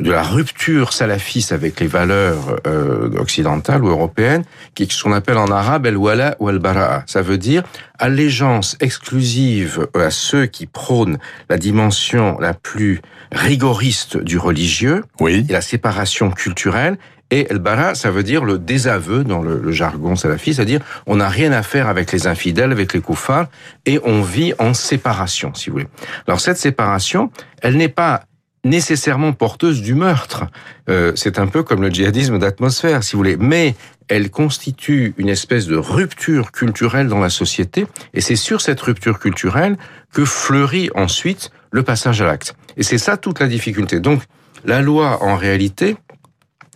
de, 0.01 0.11
la 0.11 0.23
rupture 0.23 0.93
salafiste 0.93 1.51
avec 1.51 1.79
les 1.79 1.87
valeurs 1.87 2.57
euh, 2.67 3.09
occidentales 3.17 3.83
ou 3.83 3.89
européennes, 3.89 4.43
qui 4.73 4.83
est 4.83 4.91
ce 4.91 5.03
qu'on 5.03 5.13
appelle 5.13 5.37
en 5.37 5.47
arabe 5.47 5.85
el-wala 5.85 6.35
ou 6.39 6.49
el-bara'a. 6.49 7.03
Ça 7.07 7.21
veut 7.21 7.37
dire 7.37 7.63
allégeance 7.97 8.77
exclusive 8.79 9.87
à 9.93 10.11
ceux 10.11 10.45
qui 10.45 10.65
prônent 10.65 11.17
la 11.49 11.57
dimension 11.57 12.37
la 12.39 12.53
plus 12.53 13.01
rigoriste 13.31 14.17
du 14.17 14.37
religieux 14.37 15.03
Oui. 15.19 15.45
et 15.49 15.53
la 15.53 15.61
séparation 15.61 16.29
culturelle. 16.31 16.97
Et 17.31 17.47
el-bara, 17.49 17.95
ça 17.95 18.11
veut 18.11 18.21
dire 18.21 18.45
le 18.45 18.59
désaveu 18.59 19.23
dans 19.23 19.41
le, 19.41 19.59
le 19.59 19.71
jargon 19.71 20.15
salafiste, 20.15 20.57
c'est-à-dire 20.57 20.81
on 21.07 21.15
n'a 21.15 21.27
rien 21.27 21.51
à 21.51 21.63
faire 21.63 21.87
avec 21.87 22.11
les 22.11 22.27
infidèles, 22.27 22.71
avec 22.71 22.93
les 22.93 23.01
koufars, 23.01 23.47
et 23.87 23.99
on 24.03 24.21
vit 24.21 24.53
en 24.59 24.75
séparation, 24.75 25.51
si 25.55 25.71
vous 25.71 25.77
voulez. 25.77 25.87
Alors 26.27 26.39
cette 26.39 26.57
séparation, 26.57 27.31
elle 27.63 27.77
n'est 27.77 27.89
pas 27.89 28.25
nécessairement 28.65 29.31
porteuse 29.31 29.81
du 29.81 29.95
meurtre. 29.95 30.45
Euh, 30.89 31.13
c'est 31.15 31.39
un 31.39 31.47
peu 31.47 31.63
comme 31.63 31.81
le 31.81 31.89
djihadisme 31.89 32.37
d'atmosphère, 32.39 33.03
si 33.03 33.13
vous 33.13 33.19
voulez. 33.19 33.37
Mais 33.37 33.75
elle 34.09 34.29
constitue 34.29 35.13
une 35.17 35.29
espèce 35.29 35.67
de 35.67 35.77
rupture 35.77 36.51
culturelle 36.51 37.07
dans 37.07 37.19
la 37.19 37.29
société, 37.29 37.87
et 38.13 38.21
c'est 38.21 38.35
sur 38.35 38.59
cette 38.61 38.81
rupture 38.81 39.19
culturelle 39.19 39.77
que 40.13 40.25
fleurit 40.25 40.89
ensuite 40.95 41.51
le 41.71 41.83
passage 41.83 42.21
à 42.21 42.25
l'acte. 42.25 42.55
Et 42.75 42.83
c'est 42.83 42.97
ça 42.97 43.15
toute 43.17 43.39
la 43.39 43.47
difficulté. 43.47 43.99
Donc, 43.99 44.21
la 44.65 44.81
loi, 44.81 45.23
en 45.23 45.35
réalité, 45.35 45.95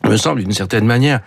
me 0.04 0.16
semble 0.16 0.42
d'une 0.42 0.54
certaine 0.54 0.86
manière, 0.86 1.22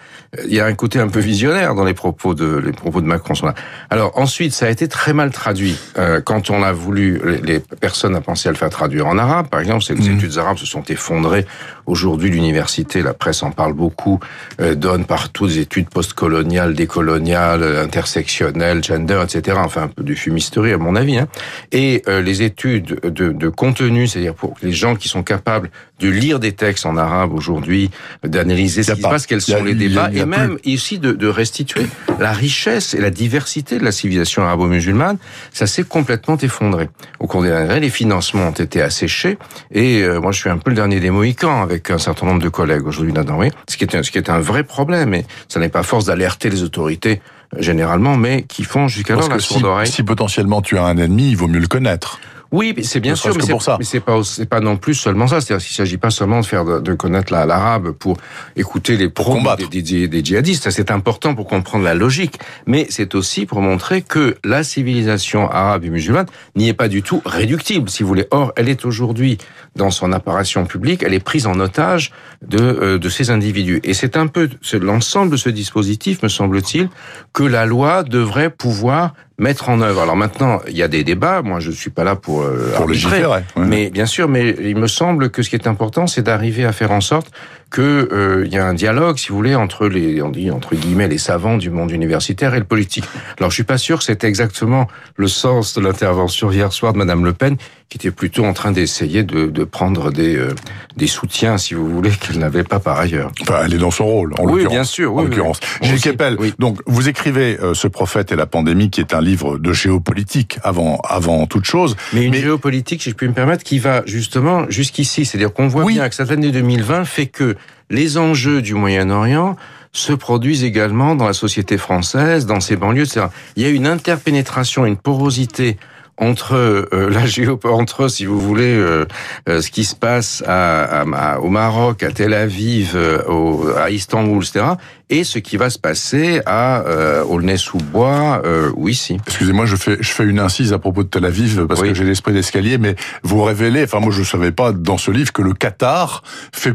il 0.47 0.55
y 0.55 0.61
a 0.61 0.65
un 0.65 0.73
côté 0.73 0.99
un 0.99 1.09
peu 1.09 1.21
visionnaire 1.21 1.75
dans 1.75 1.85
les 1.85 1.93
propos 1.93 2.35
de 2.35 2.57
les 2.57 2.73
propos 2.73 3.03
de 3.03 3.07
Macron. 3.07 3.35
sont 3.35 3.45
là. 3.47 3.55
Alors 3.91 4.19
ensuite, 4.19 4.55
ça 4.55 4.65
a 4.65 4.71
été 4.71 4.89
très 4.89 5.13
mal 5.13 5.31
traduit 5.31 5.77
euh, 5.99 6.23
quand 6.23 6.49
on 6.49 6.63
a 6.63 6.73
voulu. 6.73 7.21
Les, 7.25 7.53
les 7.55 7.61
personnes 7.61 8.17
ont 8.17 8.23
pensé 8.23 8.49
à 8.49 8.53
le 8.53 8.57
faire 8.57 8.71
traduire 8.71 9.07
en 9.07 9.19
arabe, 9.19 9.49
par 9.49 9.61
exemple. 9.61 9.85
C'est 9.85 9.95
les 9.95 10.09
Mhm. 10.09 10.17
études 10.17 10.39
arabes 10.39 10.57
se 10.57 10.65
sont 10.65 10.83
effondrées. 10.85 11.45
Aujourd'hui, 11.85 12.31
l'université, 12.31 13.03
la 13.03 13.13
presse 13.13 13.43
en 13.43 13.51
parle 13.51 13.75
beaucoup, 13.75 14.21
euh, 14.61 14.75
donne 14.75 15.05
partout 15.05 15.49
des 15.49 15.59
études 15.59 15.91
postcoloniales, 15.91 16.73
décoloniales, 16.75 17.63
euh, 17.63 17.85
intersectionnelles, 17.85 18.83
gender, 18.83 19.21
etc. 19.23 19.59
Enfin, 19.63 19.83
un 19.83 19.89
peu 19.89 20.03
du 20.03 20.17
fumisterie 20.17 20.73
à 20.73 20.79
mon 20.79 20.97
avis. 20.97 21.19
Hein. 21.19 21.29
Et 21.73 22.03
euh, 22.09 22.23
les 22.23 22.41
études 22.43 23.01
de, 23.03 23.33
de 23.33 23.49
contenu, 23.51 24.07
c'est-à-dire 24.07 24.35
pour 24.35 24.55
les 24.63 24.73
gens 24.73 24.95
qui 24.97 25.09
sont 25.09 25.23
capables 25.23 25.71
de 26.01 26.09
lire 26.09 26.41
des 26.41 26.53
textes 26.53 26.87
en 26.87 26.97
arabe 26.97 27.33
aujourd'hui, 27.35 27.91
d'analyser 28.25 28.83
ce 28.83 28.93
a 28.93 28.95
qui 28.95 29.01
se 29.01 29.07
pas. 29.07 29.11
passe, 29.13 29.27
quels 29.27 29.39
a- 29.39 29.59
sont 29.59 29.63
les 29.65 29.73
a- 29.73 29.75
débats, 29.75 30.05
a 30.05 30.22
et 30.23 30.27
même 30.27 30.59
ici 30.65 30.99
de, 30.99 31.13
de 31.13 31.29
restituer 31.29 31.87
la 32.19 32.33
richesse 32.33 32.95
et 32.95 33.01
la 33.01 33.11
diversité 33.11 33.79
de 33.79 33.85
la 33.85 33.93
civilisation 33.93 34.43
arabo-musulmane. 34.43 35.19
Ça 35.53 35.67
s'est 35.67 35.83
complètement 35.83 36.37
effondré. 36.37 36.89
Au 37.21 37.27
cours 37.27 37.43
des 37.43 37.51
années, 37.51 37.81
les 37.81 37.91
financements 37.91 38.49
ont 38.49 38.53
été 38.53 38.81
asséchés, 38.83 39.39
et 39.73 40.03
euh, 40.03 40.21
moi 40.21 40.33
je 40.33 40.39
suis 40.39 40.51
un 40.51 40.59
peu 40.59 40.71
le 40.71 40.77
dernier 40.77 41.01
des 41.01 41.11
Mohicans 41.11 41.63
avec 41.63 41.91
un 41.91 41.99
certain 41.99 42.27
nombre 42.27 42.43
de 42.43 42.49
collègues 42.49 42.87
aujourd'hui 42.87 43.13
là-dedans, 43.13 43.41
ce 43.69 43.77
qui 43.77 43.85
est 43.85 43.95
un, 43.95 44.03
ce 44.03 44.11
qui 44.11 44.19
est 44.19 44.31
un 44.31 44.41
vrai 44.41 44.65
problème, 44.65 45.15
et 45.15 45.25
ça 45.49 45.61
n'est 45.61 45.69
pas 45.69 45.83
force 45.83 46.05
d'alerter 46.05 46.51
les 46.51 46.63
autorités 46.63 47.21
euh, 47.55 47.63
généralement, 47.63 48.17
mais 48.17 48.43
qui 48.43 48.65
font 48.65 48.89
jusqu'alors 48.89 49.29
la 49.29 49.39
sourde 49.39 49.61
si, 49.61 49.67
oreille. 49.67 49.91
si 49.91 50.03
potentiellement 50.03 50.63
tu 50.63 50.79
as 50.79 50.85
un 50.85 50.97
ennemi, 50.97 51.31
il 51.31 51.37
vaut 51.37 51.49
mieux 51.49 51.61
le 51.61 51.67
connaître. 51.67 52.21
Oui, 52.53 52.75
c'est 52.83 53.01
bien 53.01 53.15
sûr, 53.17 53.35
mais 53.35 53.43
c'est 53.43 53.53
pour 53.53 53.63
ça. 53.63 53.77
mais 53.79 53.85
c'est 53.85 54.01
pas 54.01 54.21
pas 54.51 54.61
non 54.61 54.77
plus 54.77 54.95
seulement 54.95 55.27
ça. 55.27 55.41
C'est-à-dire 55.41 55.67
qu'il 55.67 55.75
s'agit 55.75 55.97
pas 55.97 56.11
seulement 56.11 56.41
de 56.41 56.45
faire 56.47 56.65
de, 56.67 56.81
de 56.81 56.93
connaître 56.95 57.33
la- 57.33 57.47
l'arabe 57.47 57.93
pour 57.93 58.19
écouter 58.57 58.97
les 58.99 59.09
pros 59.09 59.35
combattre. 59.37 59.69
des, 59.71 59.81
des, 59.83 60.07
des 60.07 60.23
djihadistes. 60.25 60.69
C'est 60.71 60.91
important 60.91 61.35
pour 61.35 61.47
comprendre 61.47 61.83
la 61.85 61.95
logique, 61.95 62.39
mais 62.67 62.87
c'est 62.91 63.15
aussi 63.15 63.47
pour 63.47 63.61
montrer 63.63 64.03
que 64.03 64.37
la 64.45 64.63
civilisation 64.65 65.51
arabe 65.51 65.85
et 65.85 65.91
musulmane 65.91 66.27
n'y 66.55 66.69
est 66.69 66.75
pas 66.75 66.89
du 66.89 67.03
tout 67.03 67.23
réductible, 67.25 67.89
si 67.89 68.03
vous 68.03 68.09
voulez. 68.11 68.27
Or, 68.31 68.53
elle 68.57 68.69
est 68.69 68.85
aujourd'hui 68.85 69.39
dans 69.75 69.91
son 69.91 70.13
apparition 70.13 70.67
publique, 70.67 71.03
elle 71.03 71.15
est 71.15 71.25
prise 71.25 71.47
en 71.47 71.59
otage 71.59 72.13
de 72.47 72.59
euh, 72.61 72.99
de 72.99 73.09
ces 73.09 73.31
individus. 73.31 73.81
Et 73.85 73.95
c'est 73.95 74.17
un 74.19 74.27
peu 74.27 74.51
l'ensemble 74.79 75.33
de 75.33 75.37
ce 75.39 75.49
dispositif, 75.49 76.23
me 76.23 76.29
semble-t-il, 76.29 76.91
que 77.33 77.43
la 77.45 77.65
loi 77.65 78.03
devrait 78.03 78.51
pouvoir 78.51 79.15
mettre 79.39 79.69
en 79.69 79.81
œuvre. 79.81 80.03
Alors 80.03 80.17
maintenant, 80.17 80.61
il 80.69 80.77
y 80.77 80.83
a 80.83 80.89
des 80.89 81.05
débats. 81.05 81.43
Moi, 81.43 81.61
je 81.61 81.71
suis 81.71 81.91
pas 81.91 82.05
là 82.05 82.17
pour 82.17 82.43
euh, 82.43 82.73
Pour 82.77 82.83
arbitrer. 82.83 82.93
légiférer. 82.93 83.27
ouais. 83.27 83.43
Mais 83.67 83.91
bien 83.91 84.07
sûr, 84.07 84.29
mais 84.29 84.55
il 84.61 84.77
me 84.77 84.87
semble 84.87 85.31
que 85.31 85.43
ce 85.43 85.51
qui 85.51 85.57
est 85.57 85.67
important, 85.67 86.07
c'est 86.07 86.23
d'arriver 86.23 86.65
à 86.65 86.73
faire 86.73 86.93
en 86.93 87.01
sorte 87.01 87.31
que 87.73 88.09
euh, 88.13 88.45
il 88.47 88.53
y 88.53 88.59
a 88.59 88.67
un 88.67 88.75
dialogue, 88.75 89.17
si 89.17 89.31
vous 89.31 89.37
voulez, 89.37 89.55
entre 89.55 89.89
les, 89.89 90.21
on 90.23 90.29
dit 90.29 90.51
entre 90.51 90.77
guillemets 90.77 91.09
les 91.09 91.19
savants 91.19 91.57
du 91.57 91.71
monde 91.71 91.91
universitaire 91.91 92.55
et 92.55 92.59
le 92.59 92.65
politique. 92.65 93.05
Alors 93.39 93.51
je 93.51 93.55
suis 93.55 93.65
pas 93.65 93.79
sûr 93.79 93.99
que 93.99 94.05
c'était 94.05 94.29
exactement 94.29 94.87
le 95.17 95.27
sens 95.27 95.75
de 95.75 95.81
l'intervention 95.81 96.53
hier 96.53 96.73
soir 96.73 96.93
de 96.93 96.99
Madame 96.99 97.25
Le 97.25 97.33
Pen, 97.33 97.57
qui 97.89 97.97
était 97.97 98.11
plutôt 98.11 98.45
en 98.45 98.53
train 98.53 98.73
d'essayer 98.73 99.23
de, 99.23 99.47
de, 99.47 99.65
prendre 99.65 100.13
des 100.13 100.37
euh, 100.37 100.55
des 100.97 101.07
soutiens, 101.07 101.57
si 101.57 101.73
vous 101.73 101.89
voulez, 101.89 102.11
qu'elle 102.11 102.39
n'avait 102.39 102.63
pas 102.63 102.79
par 102.79 102.99
ailleurs. 102.99 103.33
Enfin, 103.41 103.63
elle 103.65 103.75
est 103.75 103.79
dans 103.79 103.91
son 103.91 104.07
rôle. 104.07 104.35
En 104.39 104.45
oui, 104.45 104.67
bien 104.67 104.85
sûr. 104.85 105.15
Oui, 105.15 105.23
en 105.23 105.25
l'occurrence, 105.25 105.61
Gilles 105.81 106.01
Kepel. 106.01 106.37
Donc 106.59 106.79
vous 106.87 107.09
écrivez 107.09 107.59
euh, 107.61 107.73
ce 107.73 107.89
prophète 107.89 108.33
et 108.33 108.37
la 108.37 108.47
pandémie, 108.47 108.91
qui 108.91 109.01
est 109.01 109.15
un 109.15 109.23
livre 109.23 109.57
de 109.57 109.73
géopolitique 109.73 110.59
avant 110.63 111.01
avant 111.09 111.47
toute 111.47 111.65
chose. 111.65 111.97
Mais 112.13 112.25
une 112.25 112.35
géopolitique, 112.35 113.03
si 113.03 113.11
je 113.11 113.15
puis 113.15 113.29
me 113.29 113.35
permettre, 113.35 113.65
qui 113.65 113.79
va 113.79 114.03
justement 114.05 114.69
jusqu'ici, 114.69 115.25
c'est-à-dire 115.25 115.55
qu'on 115.55 115.69
voit 115.69 115.87
bien 115.87 116.09
que 116.11 116.15
cette 116.15 116.31
année 116.31 116.51
2020 116.51 117.07
fait 117.07 117.27
que 117.27 117.57
les 117.91 118.19
enjeux 118.19 118.63
du 118.63 118.75
Moyen-Orient 118.75 119.57
se 119.93 120.13
produisent 120.13 120.65
également 120.65 121.15
dans 121.15 121.27
la 121.27 121.35
société 121.35 121.77
française, 121.77 122.47
dans 122.47 122.61
ses 122.61 122.77
banlieues, 122.77 123.05
etc. 123.05 123.27
Il 123.57 123.63
y 123.63 123.67
a 123.67 123.69
une 123.69 123.87
interpénétration, 123.87 124.87
une 124.87 124.97
porosité 124.97 125.77
entre 126.17 126.55
euh, 126.55 126.87
la 127.11 127.27
géo 127.27 127.59
entre 127.65 128.09
si 128.09 128.25
vous 128.25 128.41
voulez 128.41 128.75
euh, 128.75 129.07
euh, 129.49 129.61
ce 129.61 129.71
qui 129.71 129.85
se 129.85 129.95
passe 129.95 130.43
à, 130.47 131.03
à, 131.03 131.39
au 131.41 131.49
Maroc, 131.49 132.03
à 132.03 132.11
Tel 132.11 132.33
Aviv, 132.33 132.97
au, 133.29 133.67
à 133.77 133.91
Istanbul, 133.91 134.43
etc. 134.43 134.65
et 135.13 135.25
ce 135.25 135.39
qui 135.39 135.57
va 135.57 135.71
se 135.71 135.79
passer 135.79 136.41
à 136.47 136.83
Aulnay-sous-Bois 137.29 138.43
ou 138.75 138.89
ici. 138.89 139.19
Excusez-moi, 139.27 139.67
je 139.67 139.77
fais 139.77 139.97
je 140.01 140.11
fais 140.11 140.25
une 140.25 140.41
incise 140.41 140.73
à 140.73 140.79
propos 140.79 141.05
de 141.05 141.09
Tel 141.09 141.25
Aviv 141.25 141.67
parce 141.67 141.83
que 141.83 141.95
j'ai 141.95 142.05
l'esprit 142.05 142.33
d'escalier, 142.33 142.79
mais 142.79 142.97
vous 143.23 143.43
révélez, 143.43 143.85
enfin 143.85 144.01
moi 144.01 144.11
je 144.11 144.23
savais 144.23 144.53
pas 144.53 144.73
dans 144.73 144.99
ce 144.99 145.11
livre 145.11 145.33
que 145.33 145.43
le 145.43 145.53
Qatar 145.53 146.23
fait 146.53 146.75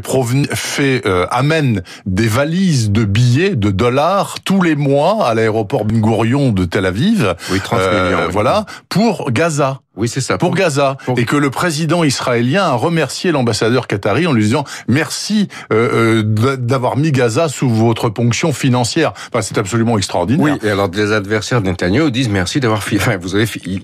fait 0.54 1.02
amène 1.30 1.82
des 2.06 2.28
valises 2.28 2.90
de 2.90 3.04
billets 3.04 3.56
de 3.56 3.70
dollars 3.70 4.36
tous 4.44 4.62
les 4.62 4.76
mois 4.76 5.26
à 5.26 5.34
l'aéroport 5.34 5.84
Ben 5.84 6.00
Gurion 6.00 6.52
de 6.52 6.64
Tel 6.64 6.86
Aviv. 6.86 7.34
Oui, 7.50 7.60
30 7.60 7.80
millions. 7.80 8.28
Voilà 8.30 8.64
pour 8.88 9.32
Gaza. 9.32 9.80
Oui, 9.98 10.08
c'est 10.08 10.20
ça. 10.20 10.38
Pour, 10.38 10.54
Gaza. 10.54 10.96
Et 11.16 11.24
que 11.24 11.36
le 11.36 11.50
président 11.50 12.04
israélien 12.04 12.62
a 12.62 12.74
remercié 12.74 13.32
l'ambassadeur 13.32 13.88
qatari 13.88 14.26
en 14.28 14.32
lui 14.32 14.44
disant 14.44 14.64
merci 14.86 15.48
euh, 15.72 16.22
euh 16.24 16.56
d'avoir 16.56 16.96
mis 16.96 17.10
Gaza 17.10 17.48
sous 17.48 17.68
votre 17.68 18.08
ponction 18.08 18.52
financière. 18.52 19.12
Enfin, 19.32 19.42
c'est 19.42 19.58
absolument 19.58 19.98
extraordinaire. 19.98 20.56
Oui, 20.62 20.68
et 20.68 20.70
alors 20.70 20.88
les 20.92 21.12
adversaires 21.12 21.60
de 21.60 21.66
Netanyahu 21.66 22.12
disent 22.12 22.28
merci 22.28 22.60
d'avoir... 22.60 22.78
Enfin, 22.78 23.16
vous 23.16 23.34
avez... 23.34 23.46
Ils, 23.64 23.82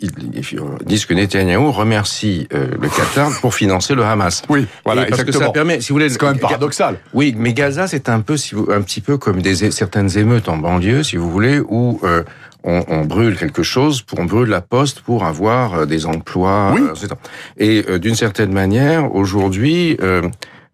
disent 0.85 1.06
que 1.06 1.14
Netanyahu 1.14 1.68
remercie 1.68 2.47
euh, 2.54 2.68
le 2.80 2.88
Qatar 2.88 3.30
pour 3.40 3.54
financer 3.54 3.94
le 3.94 4.04
Hamas. 4.04 4.42
Oui, 4.49 4.66
voilà, 4.85 5.02
parce 5.02 5.21
exactement. 5.21 5.40
que 5.40 5.47
ça 5.47 5.52
permet, 5.52 5.80
si 5.80 5.88
vous 5.88 5.97
voulez... 5.97 6.09
C'est 6.11 6.18
quand 6.18 6.28
même 6.28 6.38
paradoxal. 6.38 6.99
Oui, 7.12 7.35
mais 7.37 7.52
Gaza, 7.54 7.88
c'est 7.88 8.09
un 8.09 8.21
peu, 8.21 8.37
si 8.37 8.54
vous, 8.54 8.68
un 8.71 8.83
petit 8.83 9.00
peu 9.00 9.18
comme 9.18 9.42
des 9.42 9.71
certaines 9.73 10.16
émeutes 10.16 10.49
en 10.49 10.56
banlieue, 10.56 11.02
si 11.02 11.16
vous 11.16 11.30
voulez, 11.30 11.59
où... 11.59 12.00
Euh, 12.04 12.23
on, 12.64 12.85
on, 12.88 13.04
brûle 13.04 13.37
quelque 13.37 13.62
chose, 13.62 14.02
pour, 14.02 14.18
on 14.18 14.25
brûle 14.25 14.49
la 14.49 14.61
poste 14.61 15.00
pour 15.00 15.25
avoir 15.25 15.75
euh, 15.75 15.87
des 15.87 16.06
emplois. 16.06 16.73
Oui. 16.75 16.80
Euh, 16.83 17.14
et 17.59 17.85
euh, 17.88 17.99
d'une 17.99 18.14
certaine 18.14 18.52
manière, 18.52 19.14
aujourd'hui, 19.14 19.97
euh, 20.02 20.23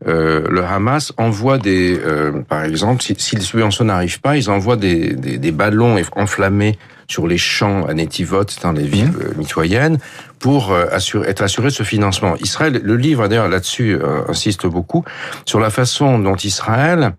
le 0.06 0.64
Hamas 0.64 1.12
envoie 1.18 1.58
des, 1.58 2.00
par 2.48 2.64
exemple, 2.64 3.02
si, 3.02 3.14
si 3.18 3.36
les 3.36 3.42
subventions 3.42 3.84
n'arrivent 3.84 4.22
pas, 4.22 4.38
ils 4.38 4.48
envoient 4.48 4.76
des, 4.78 5.12
des, 5.12 5.36
des, 5.36 5.52
ballons 5.52 6.00
enflammés 6.16 6.78
sur 7.06 7.26
les 7.26 7.36
champs 7.36 7.84
à 7.84 7.92
Netivot, 7.92 8.46
dans 8.62 8.72
les 8.72 8.84
villes 8.84 9.10
mmh. 9.10 9.38
mitoyennes, 9.38 9.98
pour 10.40 10.74
assurer, 10.74 11.28
être 11.28 11.42
assuré 11.42 11.68
de 11.68 11.74
ce 11.74 11.82
financement. 11.84 12.34
Israël, 12.40 12.80
le 12.82 12.96
livre 12.96 13.28
d'ailleurs 13.28 13.48
là-dessus 13.48 13.98
insiste 14.28 14.66
beaucoup 14.66 15.04
sur 15.44 15.60
la 15.60 15.70
façon 15.70 16.18
dont 16.18 16.34
Israël 16.36 17.12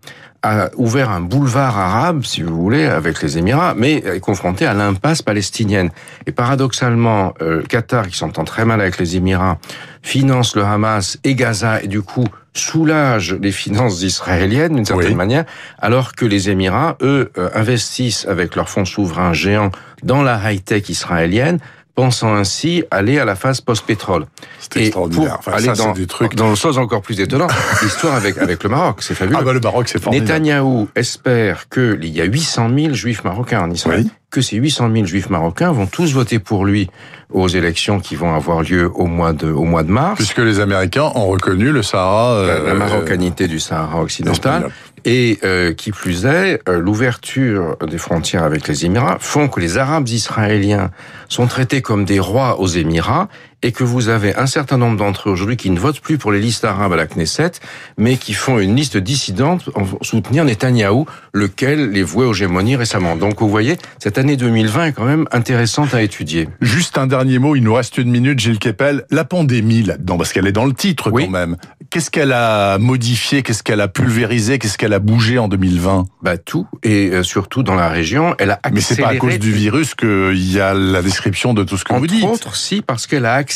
a 0.44 0.70
ouvert 0.76 1.12
un 1.12 1.22
boulevard 1.22 1.78
arabe, 1.78 2.24
si 2.24 2.42
vous 2.42 2.56
voulez, 2.56 2.86
avec 2.86 3.22
les 3.22 3.38
Émirats, 3.38 3.76
mais 3.78 3.98
est 3.98 4.20
confronté 4.20 4.66
à 4.66 4.74
l'impasse 4.74 5.22
palestinienne. 5.22 5.92
Et 6.26 6.32
paradoxalement, 6.32 7.34
euh, 7.42 7.62
Qatar, 7.64 8.08
qui 8.08 8.18
s'entend 8.18 8.44
très 8.44 8.66
mal 8.66 8.82
avec 8.82 8.98
les 8.98 9.16
Émirats, 9.16 9.60
finance 10.02 10.56
le 10.56 10.64
Hamas 10.64 11.20
et 11.24 11.36
Gaza, 11.36 11.82
et 11.84 11.88
du 11.88 12.02
coup 12.02 12.26
soulage 12.54 13.34
les 13.40 13.52
finances 13.52 14.02
israéliennes 14.02 14.76
d'une 14.76 14.86
certaine 14.86 15.12
oui. 15.12 15.16
manière, 15.16 15.46
alors 15.80 16.16
que 16.16 16.26
les 16.26 16.50
Émirats, 16.50 16.98
eux, 17.02 17.32
euh, 17.38 17.50
investissent 17.54 18.26
avec 18.28 18.56
leurs 18.56 18.68
fonds 18.68 18.84
souverains 18.84 19.34
géants 19.34 19.72
dans 20.04 20.24
la 20.24 20.52
high-tech 20.52 20.90
israélienne, 20.90 21.60
pensant 21.96 22.34
ainsi 22.34 22.84
aller 22.92 23.20
à 23.20 23.26
la 23.26 23.36
phase 23.36 23.62
post-pétrole. 23.62 24.26
C'est 24.60 24.82
extraordinaire. 24.82 25.40
Pour 25.40 25.40
enfin, 25.40 25.52
aller 25.54 25.66
ça, 25.68 25.74
dans, 25.74 25.92
des 25.94 26.08
trucs... 26.08 26.36
dans 26.36 26.50
le 26.50 26.56
sens 26.56 26.78
encore 26.78 27.02
plus 27.02 27.20
étonnant, 27.20 27.48
l'histoire 27.82 28.16
avec, 28.16 28.38
avec 28.38 28.64
le 28.64 28.70
Maroc, 28.70 29.02
c'est 29.02 29.14
fabuleux. 29.14 29.38
Ah 29.40 29.44
bah 29.44 29.54
le 29.54 29.60
Maroc, 29.60 29.88
c'est 29.88 30.02
formidable. 30.02 30.32
Netanyahou 30.32 30.90
espère 30.96 31.68
qu'il 31.70 32.06
y 32.06 32.22
a 32.22 32.26
800 32.26 32.70
000 32.76 32.94
juifs 32.94 33.24
marocains 33.24 33.62
en 33.62 33.72
Israël. 33.72 34.04
Oui. 34.06 34.12
Que 34.30 34.40
ces 34.40 34.56
800 34.56 34.92
000 34.94 35.06
juifs 35.06 35.30
marocains 35.30 35.74
vont 35.74 35.88
tous 35.88 36.14
voter 36.14 36.40
pour 36.40 36.66
lui 36.66 36.90
aux 37.34 37.50
élections 37.50 38.00
qui 38.00 38.16
vont 38.16 38.34
avoir 38.34 38.62
lieu 38.62 38.90
au 38.94 39.06
mois 39.06 39.34
de, 39.34 39.52
au 39.52 39.64
mois 39.64 39.84
de 39.84 39.92
mars. 39.92 40.16
Puisque 40.16 40.40
les 40.40 40.60
Américains 40.60 41.12
ont 41.16 41.28
reconnu 41.28 41.72
le 41.72 41.84
Sahara... 41.84 42.36
Euh, 42.36 42.64
la, 42.64 42.70
la 42.70 42.74
marocanité 42.74 43.46
euh, 43.46 43.48
du 43.48 43.60
Sahara 43.60 44.02
occidental. 44.02 44.70
Et 45.04 45.40
euh, 45.44 45.74
qui 45.74 45.92
plus 45.92 46.26
est, 46.26 46.62
euh, 46.70 46.80
l'ouverture 46.80 47.78
des 47.88 47.98
frontières 47.98 48.44
avec 48.44 48.68
les 48.68 48.86
Émirats 48.86 49.18
font 49.20 49.48
que 49.48 49.60
les 49.60 49.78
Arabes 49.78 50.08
israéliens 50.08 50.92
sont 51.28 51.48
traités 51.48 51.82
comme 51.82 52.06
des 52.06 52.20
rois 52.20 52.60
aux 52.60 52.68
Émirats 52.68 53.28
et 53.64 53.72
que 53.72 53.84
vous 53.84 54.10
avez 54.10 54.36
un 54.36 54.48
certain 54.48 54.78
nombre 54.78 54.98
d'entre 54.98 55.30
eux 55.30 55.32
aujourd'hui 55.32 55.58
qui 55.58 55.70
ne 55.70 55.80
votent 55.80 56.00
plus 56.00 56.18
pour 56.18 56.32
les 56.32 56.40
listes 56.40 56.66
arabes 56.66 56.94
à 56.94 56.96
la 56.96 57.06
Knesset, 57.08 57.52
mais 57.98 58.18
qui 58.18 58.34
font 58.34 58.60
une 58.60 58.76
liste 58.76 58.98
dissidente 58.98 59.70
en 59.76 59.86
soutenir 60.02 60.46
Netanyahou, 60.46 61.06
lequel 61.34 61.92
les 61.92 62.04
vouait 62.04 62.26
aux 62.26 62.34
gémonies 62.34 62.76
récemment. 62.76 63.16
Donc 63.16 63.40
vous 63.40 63.50
voyez, 63.50 63.78
cette 64.00 64.18
année 64.18 64.36
2020 64.36 64.86
est 64.86 64.92
quand 64.94 65.06
même 65.06 65.28
intéressante 65.32 65.94
à 65.94 66.02
étudier. 66.02 66.50
Juste 66.62 66.98
un 66.98 67.08
dernier 67.08 67.40
mot, 67.40 67.56
il 67.56 67.64
nous 67.64 67.74
reste 67.74 67.98
une 67.98 68.10
minute, 68.10 68.40
Gilles 68.40 68.60
Kepel. 68.60 69.06
La 69.12 69.26
pandémie 69.26 69.84
là-dedans, 69.84 70.18
parce 70.18 70.34
qu'elle 70.34 70.48
est 70.48 70.52
dans 70.52 70.66
le 70.66 70.74
titre 70.74 71.12
oui. 71.12 71.26
quand 71.26 71.32
même. 71.32 71.58
Qu'est-ce 71.90 72.10
qu'elle 72.10 72.32
a 72.32 72.78
modifié, 72.78 73.44
qu'est-ce 73.44 73.64
qu'elle 73.64 73.82
a 73.82 73.88
pulvérisé, 73.88 74.60
qu'est-ce 74.60 74.78
qu'elle 74.78 74.94
a 74.94 75.00
bougé 75.00 75.38
en 75.38 75.48
2020 75.48 76.06
Bah 76.24 76.38
tout, 76.38 76.68
et 76.84 77.10
euh, 77.10 77.24
surtout 77.24 77.64
dans 77.64 77.76
la 77.76 77.90
région, 77.90 78.34
elle 78.40 78.52
a 78.52 78.60
accéléré... 78.64 78.74
Mais 78.74 78.82
c'est 78.82 79.02
pas 79.02 79.10
à 79.10 79.16
cause 79.18 79.40
du 79.40 79.52
virus 79.52 79.94
qu'il 79.94 80.52
y 80.52 80.60
a 80.60 80.74
la 80.74 81.02
description 81.02 81.54
de 81.54 81.64
tout 81.64 81.78
ce 81.78 81.84
que 81.84 81.92
Entre 81.92 82.00
vous 82.00 82.08
dites. 82.08 82.24
autres, 82.24 82.56
si, 82.56 82.82
parce 82.82 83.08
qu'elle 83.08 83.26
a 83.26 83.34
accéléré 83.34 83.51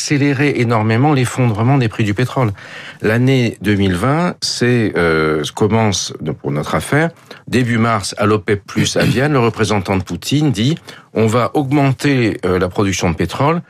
énormément 0.60 1.12
l'effondrement 1.12 1.78
des 1.78 1.88
prix 1.88 2.04
du 2.04 2.14
pétrole. 2.14 2.52
L'année 3.02 3.56
2020, 3.62 4.36
c'est 4.42 4.92
euh, 4.96 5.42
commence 5.54 6.12
pour 6.40 6.50
notre 6.50 6.74
affaire 6.74 7.10
début 7.48 7.78
mars 7.78 8.14
à 8.18 8.26
l'OPEP 8.26 8.64
plus 8.64 8.96
à 8.96 9.04
Vienne. 9.04 9.32
Le 9.32 9.38
représentant 9.38 9.96
de 9.96 10.02
Poutine 10.02 10.50
dit 10.50 10.76
on 11.14 11.26
va 11.26 11.50
augmenter 11.54 12.38
euh, 12.44 12.58
la 12.58 12.68
production 12.68 13.10
de 13.10 13.16
pétrole. 13.16 13.62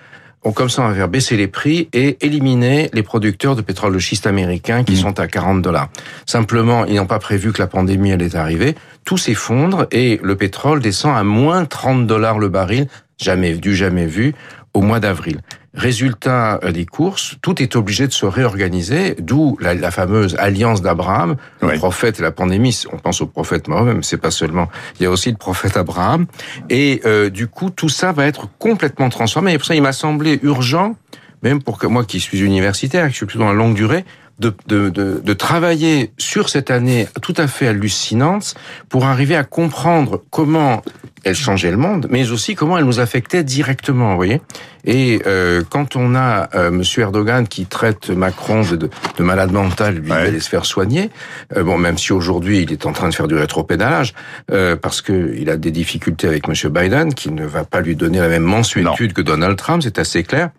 On, 0.45 0.53
comme 0.53 0.69
ça, 0.69 0.83
on 0.83 0.89
va 0.89 0.95
faire 0.95 1.09
baisser 1.09 1.37
les 1.37 1.49
prix 1.49 1.89
et 1.93 2.25
éliminer 2.25 2.89
les 2.93 3.03
producteurs 3.03 3.57
de 3.57 3.63
pétrole 3.63 3.93
de 3.93 3.99
schiste 3.99 4.27
américains 4.27 4.85
qui 4.85 4.93
mmh. 4.93 4.97
sont 4.97 5.19
à 5.19 5.27
40 5.27 5.61
dollars. 5.61 5.89
Simplement, 6.25 6.85
ils 6.85 6.95
n'ont 6.97 7.07
pas 7.07 7.19
prévu 7.19 7.53
que 7.53 7.59
la 7.59 7.67
pandémie 7.67 8.13
allait 8.13 8.37
arriver. 8.37 8.77
Tout 9.05 9.19
s'effondre 9.19 9.87
et 9.91 10.21
le 10.23 10.37
pétrole 10.37 10.81
descend 10.81 11.17
à 11.17 11.25
moins 11.25 11.65
30 11.65 12.07
dollars 12.07 12.39
le 12.39 12.49
baril, 12.49 12.87
jamais 13.19 13.53
vu, 13.55 13.75
jamais 13.75 14.07
vu, 14.07 14.35
au 14.73 14.83
mois 14.83 15.01
d'avril. 15.01 15.41
Résultat 15.77 16.59
des 16.73 16.87
courses, 16.87 17.37
tout 17.43 17.63
est 17.63 17.77
obligé 17.77 18.07
de 18.07 18.13
se 18.13 18.27
réorganiser, 18.27 19.15
d'où 19.19 19.57
la, 19.61 19.75
la, 19.75 19.91
fameuse 19.91 20.35
alliance 20.39 20.83
d'Abraham, 20.83 21.37
oui. 21.63 21.73
le 21.73 21.79
prophète 21.79 22.19
et 22.19 22.23
la 22.23 22.33
pandémie. 22.33 22.85
On 22.93 22.97
pense 22.97 23.21
au 23.21 23.27
prophète 23.27 23.69
Mahomet, 23.69 23.95
mais 23.95 24.03
c'est 24.03 24.17
pas 24.17 24.31
seulement. 24.31 24.69
Il 24.99 25.03
y 25.05 25.07
a 25.07 25.11
aussi 25.11 25.31
le 25.31 25.37
prophète 25.37 25.77
Abraham. 25.77 26.27
Et 26.71 27.03
euh, 27.05 27.31
du 27.31 27.47
coup, 27.47 27.71
tout 27.71 27.89
ça 27.89 28.13
va 28.13 28.27
être 28.27 28.49
complètement 28.59 29.09
transformé. 29.09 29.53
Et 29.53 29.59
pour 29.59 29.67
ça, 29.67 29.75
il 29.75 29.83
m'a 29.83 29.93
semblé 29.93 30.41
urgent, 30.43 30.97
même 31.43 31.63
pour 31.63 31.79
que 31.79 31.87
moi 31.87 32.05
qui 32.05 32.21
suis 32.21 32.41
universitaire, 32.41 33.09
qui 33.09 33.15
suis 33.15 33.27
plutôt 33.27 33.41
dans 33.41 33.53
la 33.53 33.55
longue 33.55 33.75
durée, 33.75 34.05
de, 34.39 34.55
de, 34.67 34.91
de, 34.91 35.21
de, 35.25 35.33
travailler 35.33 36.13
sur 36.19 36.49
cette 36.49 36.71
année 36.71 37.09
tout 37.23 37.35
à 37.37 37.47
fait 37.47 37.69
hallucinante 37.69 38.55
pour 38.89 39.07
arriver 39.07 39.35
à 39.35 39.45
comprendre 39.45 40.23
comment 40.31 40.83
elle 41.25 41.35
changeait 41.35 41.71
le 41.71 41.77
monde, 41.77 42.07
mais 42.11 42.31
aussi 42.31 42.55
comment 42.55 42.79
elle 42.79 42.85
nous 42.85 43.01
affectait 43.01 43.43
directement, 43.43 44.11
vous 44.11 44.17
voyez. 44.17 44.41
Et 44.85 45.21
euh, 45.27 45.63
quand 45.69 45.97
on 45.97 46.15
a 46.15 46.49
euh, 46.55 46.71
Monsieur 46.71 47.03
Erdogan 47.03 47.49
qui 47.49 47.67
traite 47.67 48.11
Macron 48.11 48.63
de, 48.63 48.77
de, 48.77 48.91
de 49.19 49.23
malade 49.25 49.51
mental, 49.51 49.97
lui 49.97 50.13
ouais. 50.13 50.19
aller 50.19 50.41
se 50.41 50.49
faire 50.49 50.65
soigner, 50.65 51.11
euh, 51.57 51.65
bon, 51.65 51.79
même 51.79 51.99
si 51.99 52.13
aujourd'hui 52.13 52.63
il 52.63 52.73
est 52.73 52.87
en 52.87 52.93
train 52.93 53.09
de 53.09 53.15
faire 53.15 53.27
du 53.27 53.35
rétropédalage, 53.35 54.15
euh, 54.53 54.77
parce 54.77 55.03
que 55.03 55.35
il 55.37 55.51
a 55.51 55.57
des 55.57 55.73
difficultés 55.73 56.29
avec 56.29 56.47
Monsieur 56.47 56.69
Biden, 56.69 57.13
qui 57.13 57.33
ne 57.33 57.45
va 57.45 57.65
pas 57.65 57.81
lui 57.81 57.97
donner 57.97 58.21
la 58.21 58.29
même 58.29 58.45
mensuétude 58.45 59.11
non. 59.11 59.15
que 59.15 59.23
Donald 59.23 59.57
Trump, 59.57 59.83
c'est 59.83 59.99
assez 59.99 60.23
clair 60.23 60.51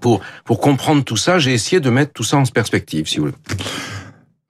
pour, 0.00 0.20
pour 0.44 0.60
comprendre 0.60 1.04
tout 1.04 1.16
ça, 1.16 1.38
j'ai 1.38 1.52
essayé 1.52 1.80
de 1.80 1.90
mettre 1.90 2.12
tout 2.12 2.24
ça 2.24 2.36
en 2.36 2.44
perspective, 2.44 3.08
si 3.08 3.18
vous 3.18 3.26
voulez. 3.26 3.36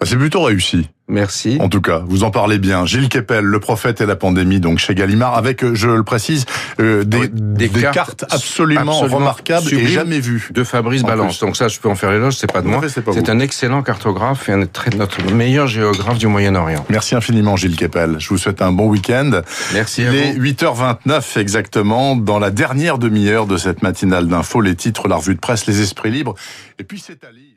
Bah, 0.05 0.11
c'est 0.11 0.19
plutôt 0.19 0.43
réussi. 0.43 0.91
Merci. 1.09 1.59
En 1.61 1.69
tout 1.69 1.81
cas, 1.81 2.03
vous 2.07 2.25
en 2.25 2.31
parlez 2.31 2.59
bien. 2.59 2.85
Gilles 2.85 3.09
Kepel, 3.09 3.45
le 3.45 3.61
prophète 3.61 4.01
et 4.01 4.07
la 4.07 4.17
pandémie, 4.17 4.61
donc 4.61 4.79
chez 4.79 4.95
Gallimard, 4.95 5.35
avec, 5.35 5.65
euh, 5.65 5.75
je 5.75 5.89
le 5.89 6.03
précise, 6.03 6.45
euh, 6.81 7.05
des, 7.05 7.19
Oui, 7.19 7.29
des 7.33 7.69
des 7.69 7.81
cartes 7.81 7.95
cartes, 7.95 8.25
absolument, 8.31 8.93
absolument 8.93 9.17
remarquables 9.17 9.73
et 9.73 9.87
jamais 9.87 10.21
vues. 10.21 10.49
De 10.53 10.63
Fabrice 10.65 11.03
Balance. 11.03 11.41
Donc 11.41 11.57
ça, 11.57 11.69
je 11.69 11.79
peux 11.79 11.89
en 11.89 11.95
faire 11.95 12.11
l'éloge, 12.11 12.37
c'est 12.37 12.51
pas 12.51 12.61
de 12.63 12.69
moi. 12.69 12.83
c'est 12.89 13.29
un 13.29 13.39
excellent 13.39 13.83
cartographe 13.83 14.49
et 14.49 14.53
un 14.53 14.67
très, 14.67 14.91
notre 14.91 15.23
meilleur 15.33 15.67
géographe 15.67 16.19
du 16.19 16.27
Moyen-Orient. 16.27 16.85
Merci 16.91 17.15
infiniment, 17.15 17.57
Gilles 17.57 17.77
Kepel. 17.77 18.17
Je 18.19 18.29
vous 18.29 18.39
souhaite 18.39 18.61
un 18.63 18.73
bon 18.73 18.89
week-end. 18.89 19.43
Merci 19.73 20.03
Il 20.03 20.09
à 20.09 20.15
est 20.15 20.33
vous. 20.35 20.43
8h29 20.43 21.39
exactement, 21.39 22.17
dans 22.17 22.39
la 22.39 22.51
dernière 22.51 22.99
demi-heure 22.99 23.47
de 23.47 23.57
cette 23.57 23.83
matinale 23.83 24.27
d'info, 24.29 24.61
les 24.61 24.75
titres, 24.75 25.09
la 25.09 25.17
revue 25.17 25.35
de 25.35 25.41
presse, 25.41 25.67
les 25.67 25.81
esprits 25.81 26.11
libres. 26.11 26.35
Et 26.79 26.85
puis 26.85 27.03
c'est 27.05 27.25
à 27.25 27.31
lire. 27.31 27.54